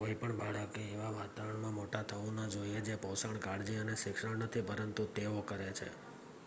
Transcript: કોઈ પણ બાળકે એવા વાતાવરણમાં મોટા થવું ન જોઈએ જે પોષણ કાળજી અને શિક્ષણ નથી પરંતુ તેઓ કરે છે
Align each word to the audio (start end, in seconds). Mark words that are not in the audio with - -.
કોઈ 0.01 0.13
પણ 0.13 0.37
બાળકે 0.37 0.83
એવા 0.83 1.09
વાતાવરણમાં 1.11 1.73
મોટા 1.73 2.01
થવું 2.03 2.39
ન 2.39 2.47
જોઈએ 2.49 2.79
જે 2.81 2.95
પોષણ 2.97 3.35
કાળજી 3.39 3.75
અને 3.77 3.95
શિક્ષણ 3.95 4.39
નથી 4.39 4.61
પરંતુ 4.61 5.03
તેઓ 5.13 5.41
કરે 5.41 5.67
છે 5.73 5.89